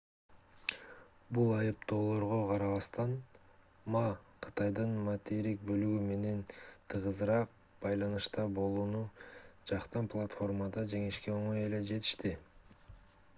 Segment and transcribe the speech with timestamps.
[1.37, 3.11] бул айыптоолорго карабастан
[3.97, 4.01] ма
[4.47, 6.41] кытайдын материктик бөлүгү менен
[6.95, 7.53] тыгызыраак
[7.87, 9.03] байланышта болууну
[9.73, 12.33] жактан платформада жеңишке оңой эле жетишти